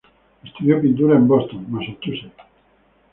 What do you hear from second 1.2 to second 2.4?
Boston, Massachusetts.